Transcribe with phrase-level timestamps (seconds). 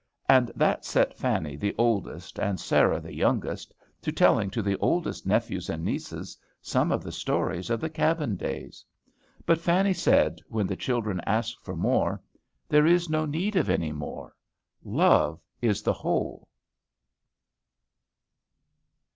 [0.27, 5.27] And that set Fanny the oldest and Sarah the youngest to telling to the oldest
[5.27, 8.83] nephews and nieces some of the stories of the cabin days.
[9.45, 12.19] But Fanny said, when the children asked for more,
[12.67, 14.35] "There is no need of any more,
[14.83, 16.47] 'Love is the whole.'"